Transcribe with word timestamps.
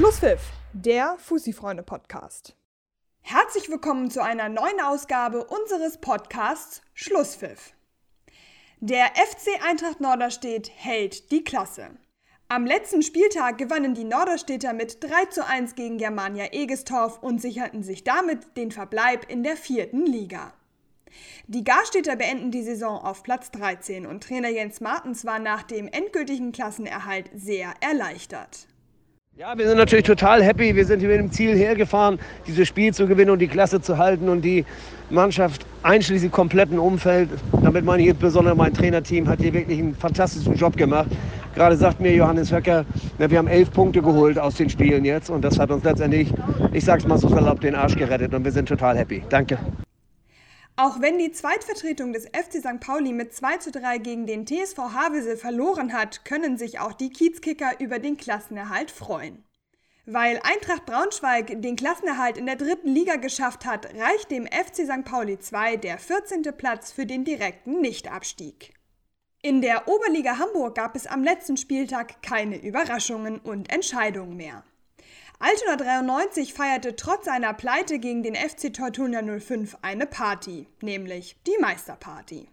Schlusspfiff, 0.00 0.40
der 0.72 1.18
Fussi-Freunde-Podcast. 1.18 2.56
Herzlich 3.20 3.68
willkommen 3.68 4.10
zu 4.10 4.24
einer 4.24 4.48
neuen 4.48 4.80
Ausgabe 4.80 5.44
unseres 5.44 5.98
Podcasts 5.98 6.80
Schlusspfiff. 6.94 7.74
Der 8.80 9.08
FC 9.08 9.62
Eintracht 9.62 10.00
Norderstedt 10.00 10.70
hält 10.74 11.30
die 11.30 11.44
Klasse. 11.44 11.90
Am 12.48 12.64
letzten 12.64 13.02
Spieltag 13.02 13.58
gewannen 13.58 13.92
die 13.92 14.04
Norderstädter 14.04 14.72
mit 14.72 15.04
3 15.04 15.26
zu 15.26 15.46
1 15.46 15.74
gegen 15.74 15.98
Germania 15.98 16.46
Egestorf 16.50 17.18
und 17.22 17.42
sicherten 17.42 17.82
sich 17.82 18.02
damit 18.02 18.56
den 18.56 18.72
Verbleib 18.72 19.30
in 19.30 19.42
der 19.42 19.58
vierten 19.58 20.06
Liga. 20.06 20.54
Die 21.46 21.62
Garstädter 21.62 22.16
beenden 22.16 22.50
die 22.50 22.62
Saison 22.62 23.04
auf 23.04 23.22
Platz 23.22 23.50
13 23.50 24.06
und 24.06 24.22
Trainer 24.22 24.48
Jens 24.48 24.80
Martens 24.80 25.26
war 25.26 25.40
nach 25.40 25.62
dem 25.62 25.88
endgültigen 25.88 26.52
Klassenerhalt 26.52 27.28
sehr 27.34 27.74
erleichtert. 27.82 28.66
Ja, 29.40 29.56
wir 29.56 29.66
sind 29.66 29.78
natürlich 29.78 30.04
total 30.04 30.42
happy. 30.42 30.76
Wir 30.76 30.84
sind 30.84 31.00
hier 31.00 31.08
mit 31.08 31.18
dem 31.18 31.32
Ziel 31.32 31.56
hergefahren, 31.56 32.18
dieses 32.46 32.68
Spiel 32.68 32.92
zu 32.92 33.06
gewinnen 33.06 33.30
und 33.30 33.38
die 33.38 33.48
Klasse 33.48 33.80
zu 33.80 33.96
halten 33.96 34.28
und 34.28 34.42
die 34.42 34.66
Mannschaft 35.08 35.64
einschließlich 35.82 36.30
kompletten 36.30 36.78
Umfeld, 36.78 37.30
damit 37.62 37.86
meine 37.86 38.02
ich 38.02 38.10
insbesondere 38.10 38.54
mein 38.54 38.74
Trainerteam, 38.74 39.26
hat 39.26 39.40
hier 39.40 39.54
wirklich 39.54 39.78
einen 39.78 39.94
fantastischen 39.94 40.56
Job 40.56 40.76
gemacht. 40.76 41.08
Gerade 41.54 41.78
sagt 41.78 42.02
mir 42.02 42.14
Johannes 42.14 42.52
Höcker, 42.52 42.84
wir 43.16 43.38
haben 43.38 43.48
elf 43.48 43.70
Punkte 43.70 44.02
geholt 44.02 44.38
aus 44.38 44.56
den 44.56 44.68
Spielen 44.68 45.06
jetzt 45.06 45.30
und 45.30 45.42
das 45.42 45.58
hat 45.58 45.70
uns 45.70 45.84
letztendlich, 45.84 46.30
ich 46.74 46.84
sag's 46.84 47.06
mal 47.06 47.16
so 47.16 47.30
salopp, 47.30 47.62
den 47.62 47.74
Arsch 47.74 47.96
gerettet 47.96 48.34
und 48.34 48.44
wir 48.44 48.52
sind 48.52 48.68
total 48.68 48.98
happy. 48.98 49.22
Danke. 49.30 49.58
Auch 50.76 51.00
wenn 51.00 51.18
die 51.18 51.32
Zweitvertretung 51.32 52.12
des 52.12 52.26
FC 52.26 52.58
St. 52.58 52.80
Pauli 52.80 53.12
mit 53.12 53.34
2 53.34 53.58
zu 53.58 53.70
3 53.70 53.98
gegen 53.98 54.26
den 54.26 54.46
TSV 54.46 54.78
Havelse 54.78 55.36
verloren 55.36 55.92
hat, 55.92 56.24
können 56.24 56.56
sich 56.56 56.78
auch 56.78 56.94
die 56.94 57.10
Kiezkicker 57.10 57.78
über 57.80 57.98
den 57.98 58.16
Klassenerhalt 58.16 58.90
freuen. 58.90 59.44
Weil 60.06 60.40
Eintracht 60.42 60.86
Braunschweig 60.86 61.60
den 61.60 61.76
Klassenerhalt 61.76 62.38
in 62.38 62.46
der 62.46 62.56
dritten 62.56 62.88
Liga 62.88 63.16
geschafft 63.16 63.66
hat, 63.66 63.94
reicht 63.94 64.30
dem 64.30 64.46
FC 64.46 64.86
St. 64.86 65.04
Pauli 65.04 65.38
2 65.38 65.76
der 65.76 65.98
14. 65.98 66.42
Platz 66.56 66.90
für 66.90 67.06
den 67.06 67.24
direkten 67.24 67.80
Nichtabstieg. 67.80 68.74
In 69.42 69.62
der 69.62 69.88
Oberliga 69.88 70.38
Hamburg 70.38 70.74
gab 70.74 70.96
es 70.96 71.06
am 71.06 71.22
letzten 71.22 71.56
Spieltag 71.56 72.22
keine 72.22 72.60
Überraschungen 72.60 73.38
und 73.38 73.72
Entscheidungen 73.72 74.36
mehr. 74.36 74.64
Altona 75.42 75.76
93 75.76 76.52
feierte 76.52 76.96
trotz 76.96 77.24
seiner 77.24 77.54
Pleite 77.54 77.98
gegen 77.98 78.22
den 78.22 78.34
FC 78.34 78.74
Teutonia 78.74 79.22
05 79.22 79.78
eine 79.80 80.04
Party, 80.04 80.66
nämlich 80.82 81.38
die 81.46 81.56
Meisterparty. 81.58 82.46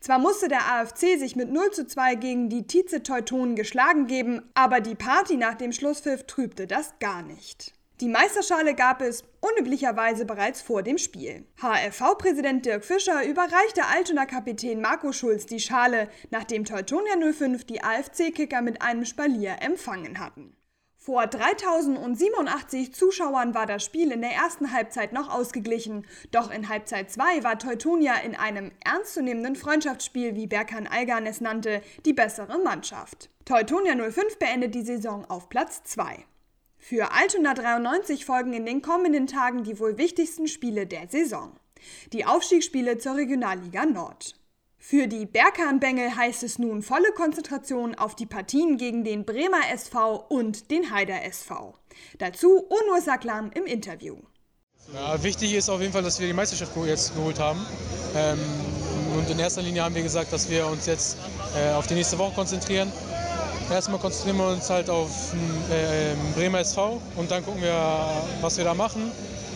Zwar 0.00 0.18
musste 0.18 0.48
der 0.48 0.66
AFC 0.72 1.16
sich 1.16 1.36
mit 1.36 1.52
0 1.52 1.70
zu 1.70 1.86
2 1.86 2.16
gegen 2.16 2.48
die 2.48 2.66
Tietze 2.66 3.04
Teutonen 3.04 3.54
geschlagen 3.54 4.08
geben, 4.08 4.42
aber 4.54 4.80
die 4.80 4.96
Party 4.96 5.36
nach 5.36 5.54
dem 5.54 5.70
Schlusspfiff 5.70 6.26
trübte 6.26 6.66
das 6.66 6.98
gar 6.98 7.22
nicht. 7.22 7.72
Die 8.00 8.08
Meisterschale 8.08 8.74
gab 8.74 9.00
es 9.00 9.22
unüblicherweise 9.40 10.24
bereits 10.24 10.60
vor 10.60 10.82
dem 10.82 10.98
Spiel. 10.98 11.46
HFV-Präsident 11.62 12.66
Dirk 12.66 12.84
Fischer 12.84 13.24
überreichte 13.24 13.86
Altona-Kapitän 13.86 14.80
Marco 14.80 15.12
Schulz 15.12 15.46
die 15.46 15.60
Schale, 15.60 16.08
nachdem 16.30 16.64
Teutonia 16.64 17.14
05 17.32 17.64
die 17.64 17.80
AFC-Kicker 17.80 18.60
mit 18.60 18.82
einem 18.82 19.04
Spalier 19.04 19.58
empfangen 19.60 20.18
hatten. 20.18 20.56
Vor 21.04 21.26
3087 21.26 22.94
Zuschauern 22.94 23.52
war 23.52 23.66
das 23.66 23.84
Spiel 23.84 24.10
in 24.10 24.22
der 24.22 24.30
ersten 24.30 24.72
Halbzeit 24.72 25.12
noch 25.12 25.28
ausgeglichen, 25.28 26.06
doch 26.30 26.50
in 26.50 26.70
Halbzeit 26.70 27.10
2 27.10 27.44
war 27.44 27.58
Teutonia 27.58 28.14
in 28.20 28.34
einem 28.34 28.70
ernstzunehmenden 28.82 29.54
Freundschaftsspiel, 29.54 30.34
wie 30.34 30.46
Berkan 30.46 30.86
Algan 30.86 31.26
es 31.26 31.42
nannte, 31.42 31.82
die 32.06 32.14
bessere 32.14 32.58
Mannschaft. 32.58 33.28
Teutonia 33.44 33.94
05 33.96 34.38
beendet 34.38 34.74
die 34.74 34.80
Saison 34.80 35.26
auf 35.26 35.50
Platz 35.50 35.82
2. 35.84 36.24
Für 36.78 37.12
Altona 37.12 37.52
93 37.52 38.24
folgen 38.24 38.54
in 38.54 38.64
den 38.64 38.80
kommenden 38.80 39.26
Tagen 39.26 39.62
die 39.62 39.78
wohl 39.78 39.98
wichtigsten 39.98 40.48
Spiele 40.48 40.86
der 40.86 41.08
Saison. 41.08 41.52
Die 42.14 42.24
Aufstiegsspiele 42.24 42.96
zur 42.96 43.16
Regionalliga 43.16 43.84
Nord. 43.84 44.36
Für 44.86 45.08
die 45.08 45.24
Berghahn-Bengel 45.24 46.14
heißt 46.14 46.42
es 46.42 46.58
nun 46.58 46.82
volle 46.82 47.10
Konzentration 47.12 47.94
auf 47.94 48.14
die 48.14 48.26
Partien 48.26 48.76
gegen 48.76 49.02
den 49.02 49.24
Bremer 49.24 49.72
SV 49.72 50.26
und 50.28 50.70
den 50.70 50.90
Haider 50.90 51.24
SV. 51.24 51.72
Dazu 52.18 52.66
Onur 52.68 53.00
Saklan 53.00 53.50
im 53.52 53.64
Interview. 53.64 54.18
Ja, 54.92 55.22
wichtig 55.22 55.54
ist 55.54 55.70
auf 55.70 55.80
jeden 55.80 55.94
Fall, 55.94 56.02
dass 56.02 56.20
wir 56.20 56.26
die 56.26 56.34
Meisterschaft 56.34 56.72
jetzt 56.84 57.14
geholt 57.14 57.40
haben. 57.40 57.64
Ähm, 58.14 58.38
und 59.16 59.30
in 59.30 59.38
erster 59.38 59.62
Linie 59.62 59.84
haben 59.84 59.94
wir 59.94 60.02
gesagt, 60.02 60.30
dass 60.34 60.50
wir 60.50 60.66
uns 60.66 60.84
jetzt 60.84 61.16
äh, 61.56 61.72
auf 61.72 61.86
die 61.86 61.94
nächste 61.94 62.18
Woche 62.18 62.34
konzentrieren. 62.34 62.92
Erstmal 63.70 63.98
konzentrieren 63.98 64.36
wir 64.36 64.48
uns 64.48 64.68
halt 64.68 64.90
auf 64.90 65.32
äh, 65.70 66.14
Bremer 66.38 66.58
SV 66.58 67.00
und 67.16 67.30
dann 67.30 67.42
gucken 67.42 67.62
wir, 67.62 67.74
was 68.42 68.58
wir 68.58 68.64
da 68.64 68.74
machen. 68.74 69.10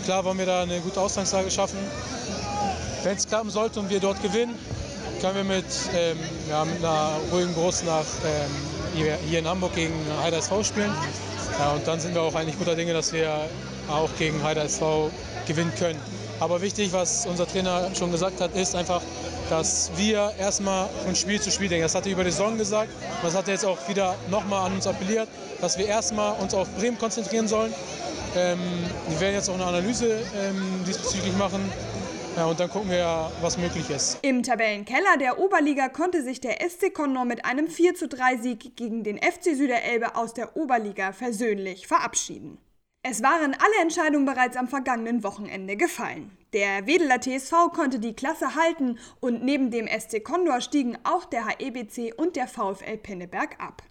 Klar 0.07 0.25
wollen 0.25 0.39
wir 0.39 0.47
da 0.47 0.63
eine 0.63 0.81
gute 0.81 0.99
Ausgangslage 0.99 1.51
schaffen. 1.51 1.77
Wenn 3.03 3.15
es 3.19 3.29
klappen 3.29 3.51
sollte 3.51 3.79
und 3.79 3.91
wir 3.91 4.01
dort 4.01 4.23
gewinnen, 4.23 4.55
können 5.21 5.35
wir 5.37 5.57
mit, 5.57 5.67
ähm, 5.95 6.19
ja, 6.49 6.65
mit 6.65 6.79
einer 6.79 7.11
ruhigen 7.33 7.53
Brust 7.55 7.85
nach 7.85 8.05
ähm, 8.25 9.17
hier, 9.29 9.39
in 9.39 9.47
Hamburg 9.47 9.75
gegen 9.75 9.95
Heider 10.23 10.39
SV 10.39 10.63
spielen. 10.63 10.93
Ja, 11.59 11.73
und 11.73 11.87
dann 11.87 11.99
sind 11.99 12.15
wir 12.15 12.23
auch 12.23 12.35
eigentlich 12.35 12.59
guter 12.59 12.77
Dinge, 12.77 12.93
dass 12.93 13.13
wir 13.13 13.35
auch 13.89 14.11
gegen 14.19 14.43
Heider 14.43 14.65
SV 14.65 15.11
gewinnen 15.47 15.73
können. 15.79 15.99
Aber 16.41 16.61
wichtig, 16.63 16.93
was 16.93 17.27
unser 17.27 17.47
Trainer 17.49 17.91
schon 17.99 18.13
gesagt 18.13 18.41
hat, 18.41 18.55
ist 18.55 18.77
einfach, 18.77 19.03
dass 19.51 19.91
wir 19.97 20.33
erstmal 20.39 20.89
von 21.05 21.17
Spiel 21.17 21.41
zu 21.41 21.51
Spiel 21.51 21.69
denken. 21.69 21.83
Das 21.83 21.95
hat 21.95 22.07
er 22.07 22.13
über 22.13 22.23
die 22.23 22.31
Saison 22.31 22.57
gesagt. 22.57 22.91
Das 23.23 23.35
hat 23.35 23.49
er 23.49 23.55
jetzt 23.55 23.65
auch 23.65 23.79
wieder 23.89 24.15
nochmal 24.31 24.67
an 24.67 24.75
uns 24.75 24.87
appelliert, 24.87 25.29
dass 25.61 25.79
wir 25.79 25.87
erstmal 25.87 26.35
uns 26.39 26.55
auf 26.55 26.69
Bremen 26.77 26.99
konzentrieren 26.99 27.49
sollen. 27.49 27.73
Ähm, 28.37 28.59
wir 29.09 29.21
werden 29.21 29.35
jetzt 29.35 29.51
auch 29.51 29.55
eine 29.55 29.65
Analyse 29.65 30.21
ähm, 30.37 30.85
diesbezüglich 30.87 31.37
machen 31.37 31.61
ja, 32.39 32.47
und 32.47 32.61
dann 32.61 32.71
gucken 32.71 32.91
wir, 32.91 33.31
was 33.41 33.59
möglich 33.59 33.91
ist. 33.91 34.19
Im 34.23 34.43
Tabellenkeller 34.43 35.17
der 35.19 35.39
Oberliga 35.39 35.89
konnte 35.89 36.23
sich 36.23 36.41
der 36.41 36.59
SC 36.69 36.95
Condor 36.95 37.25
mit 37.25 37.45
einem 37.45 37.67
43 37.67 38.41
Sieg 38.41 38.77
gegen 38.77 39.03
den 39.03 39.19
FC 39.19 39.57
Süderelbe 39.57 40.15
aus 40.15 40.35
der 40.35 40.57
Oberliga 40.57 41.13
versöhnlich 41.13 41.87
verabschieden. 41.87 42.59
Es 43.03 43.23
waren 43.23 43.55
alle 43.55 43.83
Entscheidungen 43.83 44.25
bereits 44.25 44.57
am 44.57 44.69
vergangenen 44.69 45.25
Wochenende 45.25 45.77
gefallen. 45.77 46.37
Der 46.53 46.87
Wedeler 46.87 47.21
TSV 47.21 47.73
konnte 47.75 47.99
die 47.99 48.15
Klasse 48.15 48.55
halten 48.55 48.99
und 49.21 49.43
neben 49.43 49.71
dem 49.71 49.89
SC 49.89 50.23
Condor 50.23 50.61
stiegen 50.61 50.97
auch 51.05 51.25
der 51.25 51.47
HEBC 51.47 52.15
und 52.17 52.37
der 52.37 52.47
VfL 52.47 52.99
Pinneberg 52.99 53.57
ab. 53.61 53.83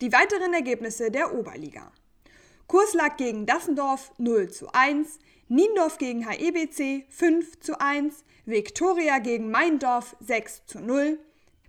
Die 0.00 0.12
weiteren 0.12 0.54
Ergebnisse 0.54 1.10
der 1.10 1.34
Oberliga. 1.34 1.90
Kurs 2.66 2.94
lag 2.94 3.16
gegen 3.16 3.46
Dassendorf 3.46 4.12
0 4.18 4.50
zu 4.50 4.68
1, 4.72 5.18
Niendorf 5.48 5.98
gegen 5.98 6.26
HEBC 6.26 7.04
5 7.10 7.60
zu 7.60 7.78
1, 7.78 8.24
Viktoria 8.46 9.18
gegen 9.18 9.50
Meindorf 9.50 10.16
6 10.20 10.66
zu 10.66 10.80
0, 10.80 11.18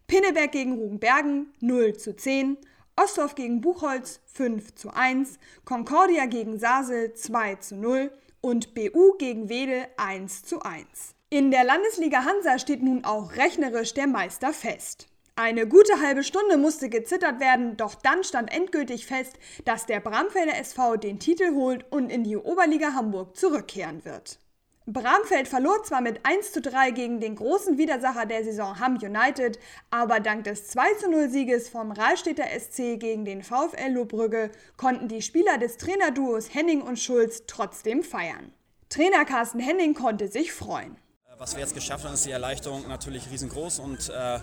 Pinneberg 0.08 0.52
gegen 0.52 0.74
Rugenbergen 0.74 1.54
0 1.60 1.98
zu 1.98 2.16
10, 2.16 2.58
Ostdorf 2.96 3.36
gegen 3.36 3.60
Buchholz 3.60 4.22
5 4.34 4.76
zu 4.76 4.90
1, 4.94 5.38
Concordia 5.66 6.28
gegen 6.28 6.60
Sasel 6.60 7.14
2 7.14 7.56
zu 7.56 7.76
0 7.76 8.12
und 8.40 8.74
BU 8.74 9.18
gegen 9.18 9.50
Wedel 9.50 9.88
1 9.98 10.44
zu 10.44 10.62
1. 10.62 10.88
In 11.30 11.52
der 11.52 11.66
Landesliga 11.66 12.24
Hansa 12.24 12.58
steht 12.58 12.82
nun 12.82 13.04
auch 13.04 13.36
rechnerisch 13.36 13.94
der 13.94 14.08
Meister 14.08 14.54
fest. 14.54 15.08
Eine 15.38 15.68
gute 15.68 16.00
halbe 16.00 16.24
Stunde 16.24 16.56
musste 16.56 16.88
gezittert 16.88 17.42
werden, 17.42 17.76
doch 17.76 17.96
dann 17.96 18.24
stand 18.24 18.54
endgültig 18.54 19.06
fest, 19.06 19.34
dass 19.66 19.86
der 19.86 20.00
Bramfelder 20.00 20.58
SV 20.58 20.96
den 20.96 21.20
Titel 21.20 21.56
holt 21.56 21.86
und 21.92 22.10
in 22.10 22.24
die 22.24 22.38
Oberliga 22.38 22.94
Hamburg 22.94 23.36
zurückkehren 23.36 24.06
wird. 24.06 24.40
Bramfeld 24.86 25.50
verlor 25.50 25.84
zwar 25.84 26.00
mit 26.00 26.26
1 26.26 26.54
zu 26.54 26.62
3 26.62 26.92
gegen 26.92 27.20
den 27.20 27.36
großen 27.36 27.78
Widersacher 27.78 28.26
der 28.26 28.46
Saison 28.46 28.80
Hamm 28.80 28.96
United, 28.96 29.60
aber 29.90 30.22
dank 30.22 30.46
des 30.46 30.68
2 30.68 30.94
zu 30.94 31.10
0 31.10 31.30
Sieges 31.30 31.68
vom 31.68 31.92
Rahlstädter 31.92 32.46
SC 32.58 32.98
gegen 32.98 33.26
den 33.26 33.44
VfL 33.44 33.92
Lohbrügge 33.92 34.52
konnten 34.78 35.10
die 35.10 35.22
Spieler 35.22 35.58
des 35.58 35.76
Trainerduos 35.76 36.54
Henning 36.54 36.82
und 36.82 36.98
Schulz 36.98 37.44
trotzdem 37.46 38.04
feiern. 38.04 38.54
Trainer 38.88 39.26
Carsten 39.26 39.60
Henning 39.60 39.96
konnte 39.96 40.30
sich 40.30 40.54
freuen. 40.54 40.96
Was 41.38 41.56
wir 41.56 41.62
jetzt 41.62 41.74
geschafft 41.74 42.06
haben, 42.06 42.14
ist 42.14 42.26
die 42.26 42.32
Erleichterung 42.32 42.88
natürlich 42.88 43.30
riesengroß 43.30 43.80
und 43.80 44.10
äh 44.10 44.40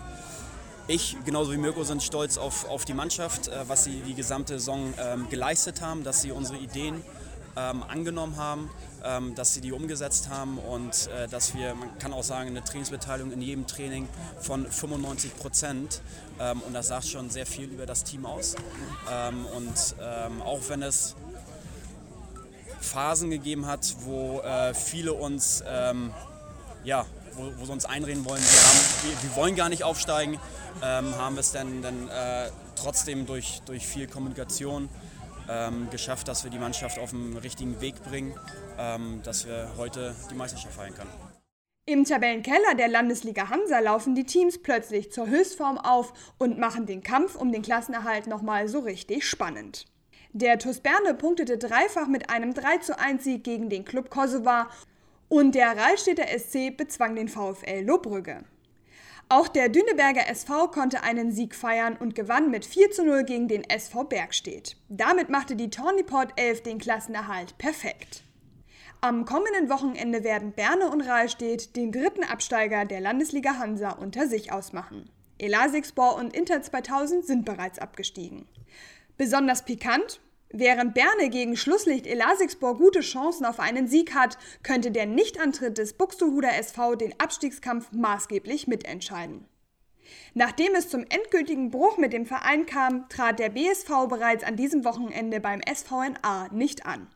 ich, 0.87 1.17
genauso 1.25 1.51
wie 1.53 1.57
Mirko, 1.57 1.83
sind 1.83 2.03
stolz 2.03 2.37
auf, 2.37 2.67
auf 2.67 2.85
die 2.85 2.93
Mannschaft, 2.93 3.47
äh, 3.47 3.67
was 3.67 3.85
sie 3.85 4.01
die 4.01 4.13
gesamte 4.13 4.59
Saison 4.59 4.93
ähm, 4.97 5.29
geleistet 5.29 5.81
haben, 5.81 6.03
dass 6.03 6.21
sie 6.21 6.31
unsere 6.31 6.57
Ideen 6.57 7.01
ähm, 7.55 7.83
angenommen 7.83 8.35
haben, 8.35 8.69
ähm, 9.03 9.35
dass 9.35 9.53
sie 9.53 9.61
die 9.61 9.71
umgesetzt 9.71 10.29
haben 10.29 10.57
und 10.57 11.07
äh, 11.07 11.27
dass 11.27 11.55
wir, 11.55 11.75
man 11.75 11.97
kann 11.99 12.11
auch 12.11 12.23
sagen, 12.23 12.49
eine 12.49 12.63
Trainingsbeteiligung 12.63 13.31
in 13.31 13.41
jedem 13.41 13.67
Training 13.67 14.09
von 14.41 14.69
95 14.69 15.37
Prozent. 15.37 16.01
Ähm, 16.39 16.61
und 16.61 16.73
das 16.73 16.87
sagt 16.87 17.07
schon 17.07 17.29
sehr 17.29 17.45
viel 17.45 17.69
über 17.69 17.85
das 17.85 18.03
Team 18.03 18.25
aus. 18.25 18.55
Ähm, 19.11 19.45
und 19.45 19.95
ähm, 20.01 20.41
auch 20.41 20.61
wenn 20.67 20.81
es 20.81 21.15
Phasen 22.81 23.29
gegeben 23.29 23.67
hat, 23.67 23.95
wo 24.01 24.41
äh, 24.41 24.73
viele 24.73 25.13
uns 25.13 25.63
ja, 26.83 27.05
wo, 27.35 27.51
wo 27.57 27.65
sie 27.65 27.71
uns 27.71 27.85
einreden 27.85 28.25
wollen, 28.25 28.41
wir, 28.41 28.59
haben, 28.59 28.79
wir, 29.03 29.29
wir 29.29 29.35
wollen 29.35 29.55
gar 29.55 29.69
nicht 29.69 29.83
aufsteigen, 29.83 30.39
ähm, 30.81 31.15
haben 31.15 31.35
wir 31.35 31.41
es 31.41 31.51
dann, 31.51 31.83
äh, 31.83 32.49
trotzdem 32.75 33.25
durch, 33.25 33.61
durch 33.65 33.85
viel 33.85 34.07
Kommunikation 34.07 34.89
ähm, 35.49 35.89
geschafft, 35.89 36.27
dass 36.27 36.43
wir 36.43 36.51
die 36.51 36.59
Mannschaft 36.59 36.99
auf 36.99 37.11
den 37.11 37.37
richtigen 37.37 37.81
Weg 37.81 38.01
bringen, 38.03 38.33
ähm, 38.77 39.21
dass 39.23 39.45
wir 39.45 39.71
heute 39.77 40.15
die 40.29 40.35
Meisterschaft 40.35 40.75
feiern 40.75 40.93
können. 40.93 41.09
Im 41.85 42.05
Tabellenkeller 42.05 42.75
der 42.77 42.87
Landesliga 42.87 43.49
Hansa 43.49 43.79
laufen 43.79 44.15
die 44.15 44.23
Teams 44.23 44.61
plötzlich 44.61 45.11
zur 45.11 45.27
Höchstform 45.27 45.77
auf 45.77 46.13
und 46.37 46.57
machen 46.57 46.85
den 46.85 47.03
Kampf 47.03 47.35
um 47.35 47.51
den 47.51 47.61
Klassenerhalt 47.61 48.25
nochmal 48.27 48.69
so 48.69 48.79
richtig 48.79 49.27
spannend. 49.27 49.85
Der 50.31 50.57
TuS 50.59 50.79
Berne 50.79 51.13
punktete 51.13 51.57
dreifach 51.57 52.07
mit 52.07 52.29
einem 52.29 52.53
3:1 52.53 53.21
Sieg 53.21 53.43
gegen 53.43 53.69
den 53.69 53.83
Club 53.83 54.09
Kosovar 54.09 54.69
und 55.33 55.55
der 55.55 55.75
Rahlstädter 55.75 56.27
SC 56.27 56.77
bezwang 56.77 57.15
den 57.15 57.27
VfL 57.27 57.81
Lohbrügge. 57.83 58.43
Auch 59.29 59.47
der 59.47 59.67
Düneberger 59.67 60.29
SV 60.29 60.67
konnte 60.67 61.01
einen 61.01 61.31
Sieg 61.31 61.55
feiern 61.55 61.97
und 61.99 62.13
gewann 62.13 62.51
mit 62.51 62.65
4 62.65 62.91
zu 62.91 63.03
0 63.03 63.23
gegen 63.23 63.47
den 63.47 63.63
SV 63.63 64.03
Bergstedt. 64.03 64.77
Damit 64.89 65.29
machte 65.29 65.55
die 65.55 65.71
Torniport 65.71 66.33
11 66.35 66.61
den 66.61 66.77
Klassenerhalt 66.77 67.57
perfekt. 67.57 68.23
Am 69.01 69.25
kommenden 69.25 69.71
Wochenende 69.71 70.23
werden 70.23 70.51
Berne 70.51 70.91
und 70.91 71.01
Rahlstedt 71.01 71.75
den 71.75 71.91
dritten 71.91 72.23
Absteiger 72.23 72.85
der 72.85 73.01
Landesliga 73.01 73.57
Hansa 73.57 73.89
unter 73.89 74.27
sich 74.27 74.51
ausmachen. 74.51 75.09
Elasigspor 75.39 76.15
und 76.15 76.35
Inter 76.35 76.61
2000 76.61 77.25
sind 77.25 77.43
bereits 77.43 77.79
abgestiegen. 77.79 78.47
Besonders 79.17 79.65
pikant, 79.65 80.21
während 80.53 80.93
Berne 80.93 81.29
gegen 81.29 81.57
Schlusslicht 81.57 82.07
Elasigspor 82.07 82.77
gute 82.77 83.01
Chancen 83.01 83.45
auf 83.45 83.59
einen 83.59 83.87
Sieg 83.87 84.15
hat, 84.15 84.37
könnte 84.63 84.91
der 84.91 85.05
Nichtantritt 85.05 85.77
des 85.77 85.93
Buxtehuder 85.93 86.57
SV 86.57 86.95
den 86.95 87.19
Abstiegskampf 87.19 87.91
maßgeblich 87.91 88.67
mitentscheiden. 88.67 89.45
Nachdem 90.33 90.73
es 90.75 90.89
zum 90.89 91.01
endgültigen 91.09 91.69
Bruch 91.71 91.97
mit 91.97 92.13
dem 92.13 92.25
Verein 92.25 92.65
kam, 92.65 93.09
trat 93.09 93.39
der 93.39 93.49
BSV 93.49 94.07
bereits 94.07 94.43
an 94.43 94.55
diesem 94.55 94.85
Wochenende 94.85 95.39
beim 95.39 95.61
SVNA 95.61 96.49
nicht 96.51 96.85
an. 96.85 97.07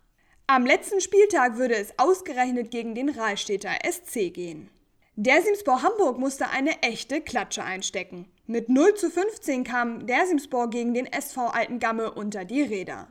Am 0.48 0.66
letzten 0.66 1.02
Spieltag 1.02 1.58
würde 1.58 1.76
es 1.76 1.98
ausgerechnet 1.98 2.72
gegen 2.72 2.96
den 2.96 3.10
Rahlstädter 3.10 3.72
SC 3.84 4.34
gehen. 4.34 4.70
Der 5.16 5.42
Simspor 5.42 5.82
Hamburg 5.82 6.20
musste 6.20 6.50
eine 6.50 6.84
echte 6.84 7.22
Klatsche 7.22 7.64
einstecken. 7.64 8.28
Mit 8.46 8.70
0 8.70 8.94
zu 8.94 9.10
15 9.10 9.64
kam 9.64 10.06
der 10.06 10.28
Simspor 10.28 10.70
gegen 10.70 10.94
den 10.94 11.06
SV 11.06 11.48
Altengamme 11.48 12.12
unter 12.12 12.46
die 12.46 12.62
Räder. 12.62 13.08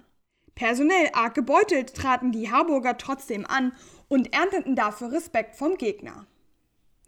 Personell 0.57 1.11
arg 1.13 1.35
gebeutelt 1.35 1.95
traten 1.95 2.33
die 2.33 2.51
Harburger 2.51 2.97
trotzdem 2.97 3.45
an 3.47 3.73
und 4.09 4.35
ernteten 4.35 4.75
dafür 4.75 5.13
Respekt 5.13 5.55
vom 5.55 5.77
Gegner. 5.77 6.27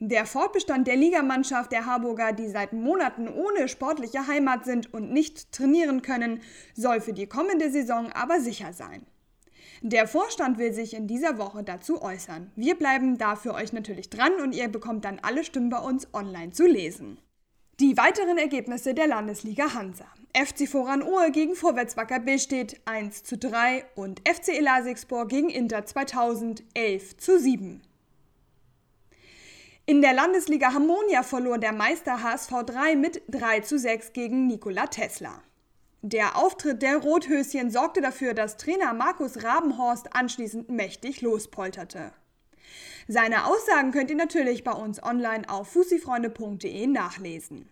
Der 0.00 0.26
Fortbestand 0.26 0.86
der 0.86 0.96
Ligamannschaft 0.96 1.72
der 1.72 1.86
Harburger, 1.86 2.32
die 2.32 2.48
seit 2.48 2.72
Monaten 2.72 3.26
ohne 3.26 3.66
sportliche 3.66 4.28
Heimat 4.28 4.64
sind 4.66 4.92
und 4.92 5.10
nicht 5.10 5.50
trainieren 5.50 6.02
können, 6.02 6.40
soll 6.74 7.00
für 7.00 7.14
die 7.14 7.26
kommende 7.26 7.70
Saison 7.70 8.12
aber 8.12 8.38
sicher 8.40 8.72
sein. 8.72 9.06
Der 9.80 10.06
Vorstand 10.06 10.58
will 10.58 10.72
sich 10.74 10.92
in 10.92 11.06
dieser 11.06 11.38
Woche 11.38 11.64
dazu 11.64 12.02
äußern. 12.02 12.52
Wir 12.54 12.74
bleiben 12.74 13.16
da 13.16 13.34
für 13.34 13.54
euch 13.54 13.72
natürlich 13.72 14.10
dran 14.10 14.32
und 14.42 14.54
ihr 14.54 14.68
bekommt 14.68 15.04
dann 15.04 15.20
alle 15.22 15.42
Stimmen 15.42 15.70
bei 15.70 15.78
uns 15.78 16.12
online 16.12 16.52
zu 16.52 16.66
lesen. 16.66 17.18
Die 17.80 17.96
weiteren 17.96 18.38
Ergebnisse 18.38 18.92
der 18.92 19.06
Landesliga 19.06 19.72
Hansa. 19.72 20.06
FC 20.36 20.68
Voran 20.68 21.00
Ohe 21.00 21.30
gegen 21.30 21.54
Vorwärtswacker 21.54 22.18
Billstedt 22.18 22.80
1 22.86 23.22
zu 23.22 23.38
3 23.38 23.84
und 23.94 24.20
FC 24.28 24.48
Elasigspor 24.58 25.28
gegen 25.28 25.48
Inter 25.48 25.86
2000 25.86 26.64
11 26.74 27.18
zu 27.18 27.38
7. 27.38 27.80
In 29.86 30.02
der 30.02 30.12
Landesliga 30.12 30.74
Harmonia 30.74 31.22
verlor 31.22 31.58
der 31.58 31.72
Meister 31.72 32.20
HSV 32.20 32.50
3 32.66 32.96
mit 32.96 33.22
3 33.28 33.60
zu 33.60 33.78
6 33.78 34.12
gegen 34.12 34.48
Nikola 34.48 34.88
Tesla. 34.88 35.40
Der 36.02 36.36
Auftritt 36.36 36.82
der 36.82 36.96
Rothöschen 36.96 37.70
sorgte 37.70 38.00
dafür, 38.00 38.34
dass 38.34 38.56
Trainer 38.56 38.92
Markus 38.92 39.44
Rabenhorst 39.44 40.16
anschließend 40.16 40.68
mächtig 40.68 41.20
lospolterte. 41.20 42.12
Seine 43.10 43.46
Aussagen 43.46 43.90
könnt 43.90 44.10
ihr 44.10 44.16
natürlich 44.16 44.64
bei 44.64 44.72
uns 44.72 45.02
online 45.02 45.48
auf 45.48 45.68
fussifreunde.de 45.72 46.86
nachlesen. 46.86 47.70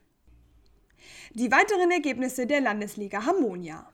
Die 1.35 1.53
weiteren 1.53 1.91
Ergebnisse 1.91 2.47
der 2.47 2.63
Landesliga 2.63 3.27
Harmonia. 3.27 3.87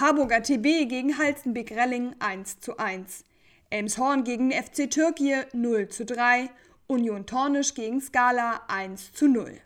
Harburger 0.00 0.42
TB 0.42 0.88
gegen 0.88 1.18
Halstenbeck-Relling 1.18 2.16
1 2.18 2.60
zu 2.60 2.78
1. 2.78 3.24
Elmshorn 3.68 4.24
gegen 4.24 4.50
FC 4.50 4.90
Türkei 4.90 5.46
0 5.52 5.88
zu 5.88 6.06
3. 6.06 6.48
Union 6.86 7.26
Tornisch 7.26 7.74
gegen 7.74 8.00
Skala 8.00 8.62
1 8.68 9.12
zu 9.12 9.28
0. 9.28 9.60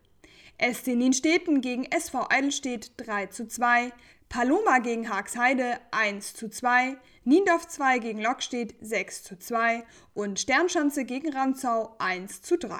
SC 0.60 0.88
Nienstedten 0.88 1.60
gegen 1.60 1.84
SV 1.84 2.26
Eidelstedt 2.28 2.92
3 2.98 3.26
zu 3.26 3.48
2, 3.48 3.92
Paloma 4.28 4.78
gegen 4.78 5.08
Haagsheide 5.08 5.78
1 5.90 6.34
zu 6.34 6.48
2, 6.48 6.96
Niendorf 7.24 7.66
2 7.66 7.98
gegen 7.98 8.20
Lockstedt 8.20 8.74
6 8.80 9.24
zu 9.24 9.38
2 9.38 9.82
und 10.14 10.38
Sternschanze 10.38 11.04
gegen 11.04 11.32
Ranzau 11.32 11.96
1 11.98 12.42
zu 12.42 12.56
3. 12.56 12.76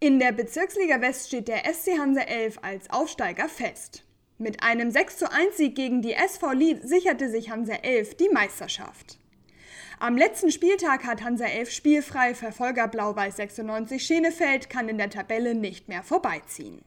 In 0.00 0.18
der 0.18 0.32
Bezirksliga 0.32 1.00
West 1.00 1.28
steht 1.28 1.46
der 1.48 1.64
SC 1.72 1.98
Hansa 1.98 2.22
11 2.22 2.58
als 2.62 2.90
Aufsteiger 2.90 3.48
fest. 3.48 4.04
Mit 4.38 4.62
einem 4.62 4.90
6 4.90 5.18
zu 5.18 5.30
1 5.30 5.58
Sieg 5.58 5.76
gegen 5.76 6.00
die 6.00 6.14
SV 6.14 6.52
Lied 6.52 6.88
sicherte 6.88 7.28
sich 7.28 7.50
Hansa 7.50 7.74
11 7.74 8.16
die 8.16 8.30
Meisterschaft. 8.30 9.18
Am 9.98 10.16
letzten 10.16 10.50
Spieltag 10.50 11.04
hat 11.04 11.22
Hansa 11.22 11.44
11 11.44 11.70
spielfrei, 11.70 12.34
Verfolger 12.34 12.88
Blau-Weiß 12.88 13.36
96 13.36 14.02
Schenefeld 14.02 14.70
kann 14.70 14.88
in 14.88 14.96
der 14.96 15.10
Tabelle 15.10 15.54
nicht 15.54 15.88
mehr 15.88 16.02
vorbeiziehen. 16.02 16.80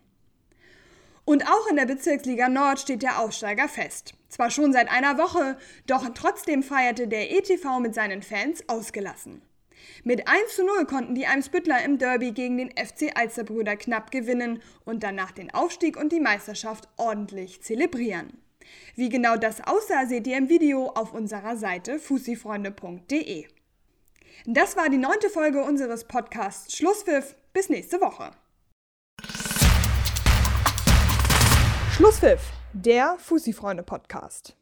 Und 1.25 1.47
auch 1.47 1.67
in 1.69 1.77
der 1.77 1.85
Bezirksliga 1.85 2.49
Nord 2.49 2.79
steht 2.79 3.01
der 3.01 3.19
Aufsteiger 3.19 3.67
fest. 3.67 4.13
Zwar 4.29 4.49
schon 4.49 4.73
seit 4.73 4.91
einer 4.91 5.17
Woche, 5.17 5.57
doch 5.87 6.09
trotzdem 6.13 6.63
feierte 6.63 7.07
der 7.07 7.31
ETV 7.31 7.79
mit 7.79 7.95
seinen 7.95 8.23
Fans 8.23 8.67
ausgelassen. 8.67 9.41
Mit 10.03 10.27
1 10.27 10.55
zu 10.55 10.65
0 10.65 10.85
konnten 10.85 11.15
die 11.15 11.27
Eimsbüttler 11.27 11.83
im 11.83 11.97
Derby 11.97 12.31
gegen 12.31 12.57
den 12.57 12.71
FC 12.71 13.15
Alsterbrüder 13.15 13.75
knapp 13.75 14.11
gewinnen 14.11 14.61
und 14.85 15.03
danach 15.03 15.31
den 15.31 15.53
Aufstieg 15.53 15.97
und 15.97 16.11
die 16.11 16.19
Meisterschaft 16.19 16.89
ordentlich 16.97 17.61
zelebrieren. 17.61 18.37
Wie 18.95 19.09
genau 19.09 19.35
das 19.35 19.65
aussah, 19.65 20.05
seht 20.05 20.27
ihr 20.27 20.37
im 20.37 20.49
Video 20.49 20.87
auf 20.87 21.13
unserer 21.13 21.57
Seite 21.57 21.99
fussifreunde.de. 21.99 23.45
Das 24.45 24.75
war 24.75 24.89
die 24.89 24.97
neunte 24.97 25.29
Folge 25.29 25.63
unseres 25.63 26.05
Podcasts 26.05 26.75
Schlusspfiff. 26.75 27.35
Bis 27.53 27.69
nächste 27.69 28.01
Woche. 28.01 28.31
Schlusspfiff, 32.23 32.53
der 32.71 33.17
Fussi-Freunde-Podcast. 33.19 34.55